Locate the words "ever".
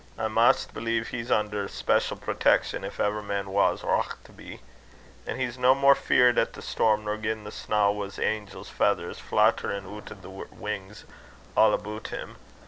2.99-3.21